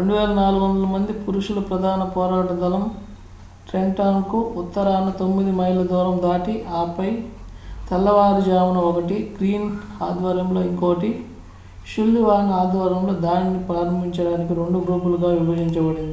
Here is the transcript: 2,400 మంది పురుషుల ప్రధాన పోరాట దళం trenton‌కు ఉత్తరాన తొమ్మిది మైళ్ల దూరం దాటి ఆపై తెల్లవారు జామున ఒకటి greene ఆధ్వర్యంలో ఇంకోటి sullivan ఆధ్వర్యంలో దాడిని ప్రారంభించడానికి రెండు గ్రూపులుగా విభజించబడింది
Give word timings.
2,400 0.00 0.58
మంది 0.90 1.12
పురుషుల 1.22 1.60
ప్రధాన 1.68 2.02
పోరాట 2.14 2.50
దళం 2.60 2.84
trenton‌కు 3.66 4.38
ఉత్తరాన 4.60 5.08
తొమ్మిది 5.20 5.52
మైళ్ల 5.58 5.82
దూరం 5.90 6.16
దాటి 6.22 6.52
ఆపై 6.80 7.08
తెల్లవారు 7.88 8.42
జామున 8.48 8.78
ఒకటి 8.90 9.18
greene 9.36 9.68
ఆధ్వర్యంలో 10.08 10.62
ఇంకోటి 10.70 11.10
sullivan 11.86 12.48
ఆధ్వర్యంలో 12.60 13.14
దాడిని 13.26 13.60
ప్రారంభించడానికి 13.68 14.54
రెండు 14.60 14.80
గ్రూపులుగా 14.86 15.30
విభజించబడింది 15.38 16.08